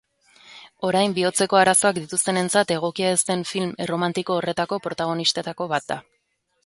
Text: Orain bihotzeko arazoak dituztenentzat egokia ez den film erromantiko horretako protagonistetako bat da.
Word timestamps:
Orain 0.87 1.11
bihotzeko 1.17 1.59
arazoak 1.59 1.99
dituztenentzat 1.99 2.73
egokia 2.77 3.11
ez 3.17 3.21
den 3.29 3.45
film 3.53 3.75
erromantiko 3.85 4.39
horretako 4.41 4.81
protagonistetako 4.89 5.69
bat 5.77 5.91
da. 5.93 6.01